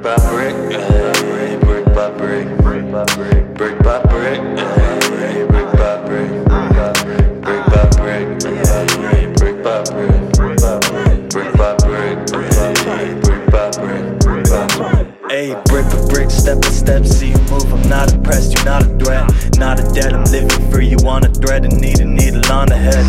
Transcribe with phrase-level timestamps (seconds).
[0.00, 6.06] brick by brick, ay, brick by brick, brick by brick, brick by brick, brick by
[6.06, 12.56] brick, brick by brick, ay, brick by brick, brick by brick, brick by brick, brick
[12.56, 15.10] by brick, brick by brick.
[15.30, 17.72] Ayy, brick brick, step by step, see you move.
[17.72, 19.58] I'm not impressed, you're not a threat.
[19.58, 20.88] Not a debt, I'm living free.
[20.88, 23.04] You want a thread and need a needle on the head.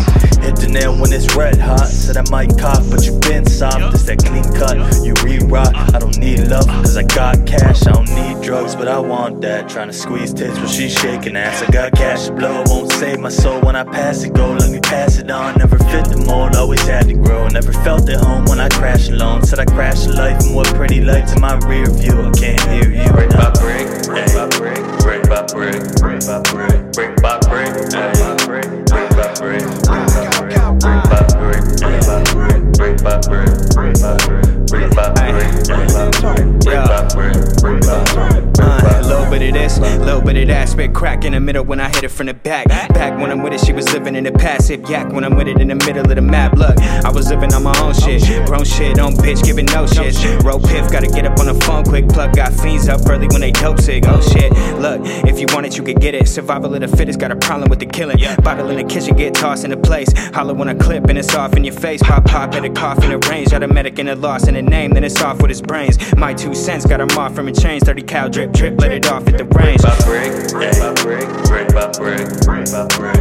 [0.62, 1.88] Hit the nail when it's red hot.
[1.88, 3.94] Said I might cough, but you been soft.
[3.94, 5.74] It's that clean cut, you re rock.
[5.94, 7.86] I don't need love, cause I got cash.
[7.86, 9.68] I don't need drugs, but I want that.
[9.68, 11.62] Trying to squeeze tits but she's shaking ass.
[11.62, 14.34] I got cash to blow, won't save my soul when I pass it.
[14.34, 15.58] Go, let me pass it on.
[15.58, 17.48] Never fit the mold, always had to grow.
[17.48, 19.42] Never felt at home when I crashed alone.
[19.42, 22.22] Said I crashed life, and what pretty lights in my rear view.
[22.22, 23.10] I can't hear you.
[23.10, 23.50] Brick by
[40.04, 40.68] little bit of that.
[40.68, 42.68] Spit crack in the middle when I hit it from the back.
[42.68, 45.12] Back when I'm with it, she was living in the passive yak.
[45.12, 47.62] When I'm with it in the middle of the map, look, I was living on
[47.62, 48.22] my own shit.
[48.46, 50.14] Grown shit on bitch, giving no shit.
[50.42, 52.08] Roll piff, gotta get up on the phone quick.
[52.08, 54.04] Plug got fiends up early when they dope sick.
[54.06, 56.28] Oh shit, look, if you want it, you could get it.
[56.28, 58.18] Survival of the fittest, got a problem with the killing.
[58.42, 60.12] Bottle in the kitchen, get tossed into place.
[60.34, 62.02] Hollow when I clip and it's off in your face.
[62.02, 63.52] Pop pop at a cough in the range.
[63.52, 65.98] Automatic in a loss in a name, then it's off with his brains.
[66.16, 67.82] My two cents got him off from a change.
[67.82, 69.82] 30 cal drip, drip, let it off at the range.
[70.04, 73.11] Brick, brick by brick, brick by brick, brick by brick,